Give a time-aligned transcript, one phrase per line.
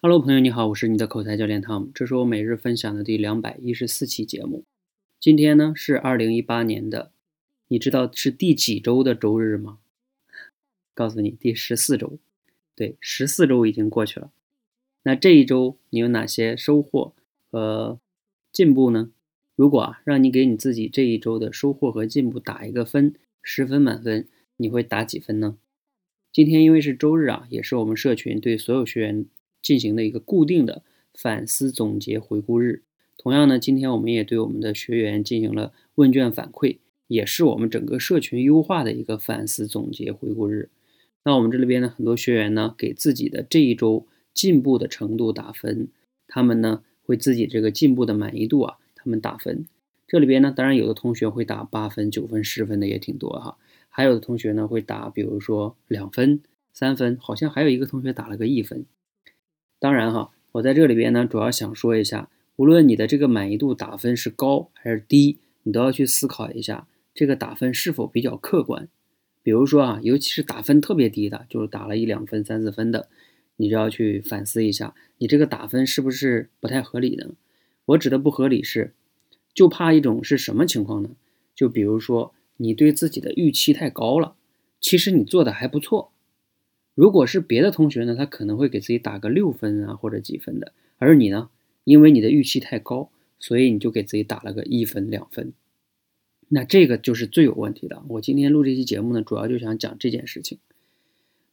[0.00, 4.64] Hello，朋友你好，我是你的口才教练汤姆，这是我每日分享的第两百一十四期节目。
[5.18, 7.10] 今天呢是二零一八年的，
[7.66, 9.80] 你知道是第几周的周日吗？
[10.94, 12.16] 告诉你，第十四周。
[12.76, 14.30] 对，十四周已经过去了。
[15.02, 17.12] 那这一周你有哪些收获
[17.50, 17.98] 和
[18.52, 19.10] 进步呢？
[19.56, 24.28] 如果啊让你给你自己这一周的收获和进步打一个分，十分满分，
[24.58, 25.58] 你会打几分呢？
[26.30, 29.26] 今天因为是周日啊，也是我们社群对所有学员。
[29.62, 30.82] 进行的一个固定的
[31.14, 32.82] 反思总结回顾日。
[33.16, 36.78] 同样呢，今天我们也对我们的学员进行了问卷反馈，
[37.08, 40.70] 也是我们整个社群优化的一个反思总结回顾日。
[41.24, 45.88] 那我们这里边呢，很多学员呢给自己的这一周进步的程度打分，
[46.28, 49.66] 他们呢会自己这个进步的满意度啊，他们打分。
[50.06, 53.58] 这里边呢，当然有的同学会打八分、九分、十分的也挺多哈，
[53.90, 56.40] 还有的同学呢会打，比如说两分、
[56.72, 58.86] 三分，好像还有一个同学打了个一分。
[59.80, 68.88] 当然哈，我在这里边呢，主要想说一下，无论你的这个满意度打分是高还是低，你都要去思考一下，这个打分是否比较客观。
[69.42, 73.08] 比如说啊，尤其是打分特别低的，就是打了一两分、三四分的，
[73.56, 77.26] 你就要去反思一下，你这个打分是不是不太合理呢？
[77.86, 78.92] 我指的不合理是，
[79.54, 81.10] 就怕一种是什么情况呢？
[81.54, 84.34] 就比如说你对自己的预期太高了，
[84.80, 86.10] 其实你做的还不错。
[86.98, 91.48] 如果是别的同学呢，他可能会给自己打个六分啊，或者几分的，而你呢，
[91.84, 95.52] 因为你的预期太高，所以你就给自己打了个一分、两分，
[96.48, 98.02] 那这个就是最有问题的。
[98.08, 100.58] 我今天录这期节目呢，主要就想讲这件事情。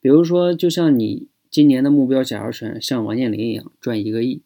[0.00, 4.42] 比如说，就像你今年的目标，假如选像王健林一样赚一个亿，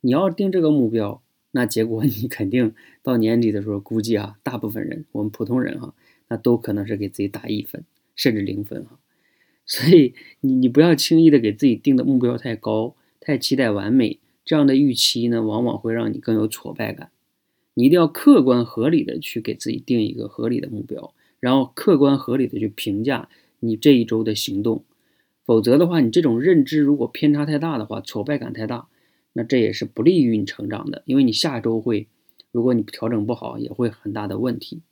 [0.00, 5.94] 你要定这个目标，那结果你肯定到年底的时候，估计啊，大部分人，我们普通人哈，
[6.26, 7.84] 那都可能是给自己打一分，
[8.16, 8.98] 甚至零分哈。
[9.64, 17.10] 所以你你不要轻易的给自己定的目标太高，太期待完美，这样的预期呢，往往会让你更有挫败感。
[17.74, 24.84] 你一定要客观合理的去给自己定一个合理的目标，然后客观合理的去评价你这一周的行动。
[25.44, 28.88] 否则的话，你这种认知如果偏差太大的话，挫败感太大，
[29.32, 32.08] 那这也是不利于你成长的，因为你下周会，
[32.50, 34.82] 如果你调整不好，也会很大的问题。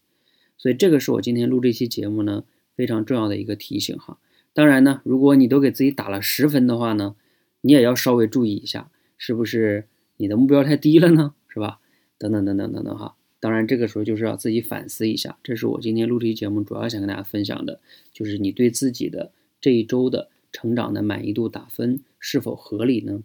[0.56, 4.18] 所以这个是我今天录这期节目呢非常重要的一个提醒哈。
[4.52, 7.14] 当然呢，如果你都给自己打了十分的话呢，
[7.60, 11.34] 你也要稍微注意一下，是不是你的目标太低了呢？
[11.48, 11.78] 是吧？
[12.18, 13.14] 等等等等等等哈。
[13.38, 15.38] 当然，这个时候就是要自己反思一下。
[15.42, 17.80] 这是我今天录这期节目主要想跟大家分享的，
[18.12, 23.22] 就是你对自己的这一周的成长的满意度打分是否合理呢？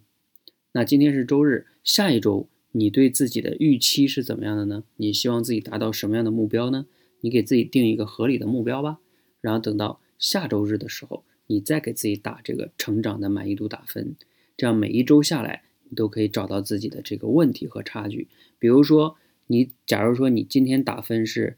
[0.72, 4.84] 那今天是周日，下一周你对自己的预期是怎么样的呢？
[4.96, 6.86] 你希望自己达到什么样的目标呢？
[7.20, 9.00] 你给自己定一个合理的目标吧，
[9.40, 10.00] 然后等到。
[10.18, 14.16] 下周日的时候，你再给自己打这个成长的满意度打分，
[14.56, 18.28] 这样每一周下来，你都可以找到自己的这个问题和差距。
[18.58, 19.16] 比如说，
[19.46, 21.56] 你假如说你今天打分是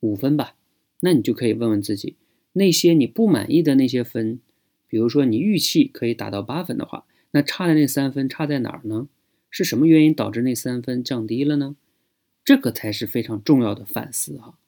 [0.00, 0.54] 五分吧，
[1.00, 2.16] 那你就可以问问自己，
[2.52, 4.40] 那些你不满意的那些分，
[4.86, 9.08] 比如说你预期可以达到八分的话，那差的那三分差在哪儿呢？
[9.48, 11.74] 是什么原因导致那三分降低了呢？
[12.44, 14.58] 这个才是非常重要的反思哈。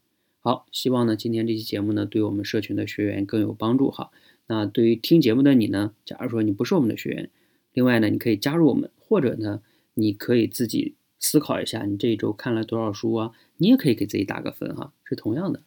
[0.45, 4.11] 好，希望呢今天这期节目呢对我们社群的学员更有帮助哈。
[4.49, 7.31] 那对于听节目的你呢，假如说你不是我们的学员，
[7.73, 9.63] 另外呢你可以加入我们，或者呢
[9.95, 13.31] 你可以自己思考一下，你这一周看了多少书啊？
[13.59, 15.63] 你也可以给自己打个分哈，是同样的。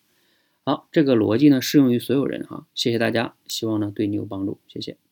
[0.66, 2.68] 好，这个逻辑呢适用于所有人哈。
[2.76, 5.05] 谢谢大家，希望呢对你有帮助，谢谢。